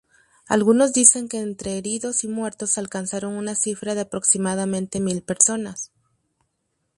[0.47, 5.91] Algunos dicen que entre heridos y muertos alcanzaron una cifra de aproximadamente mil personas.